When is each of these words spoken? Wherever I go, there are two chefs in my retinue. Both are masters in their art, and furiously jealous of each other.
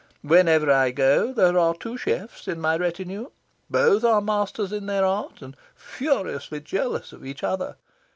Wherever 0.23 0.71
I 0.71 0.89
go, 0.89 1.31
there 1.31 1.59
are 1.59 1.75
two 1.75 1.95
chefs 1.95 2.47
in 2.47 2.59
my 2.59 2.75
retinue. 2.75 3.27
Both 3.69 4.03
are 4.03 4.19
masters 4.19 4.73
in 4.73 4.87
their 4.87 5.05
art, 5.05 5.43
and 5.43 5.55
furiously 5.75 6.59
jealous 6.61 7.13
of 7.13 7.23
each 7.23 7.43
other. 7.43 7.75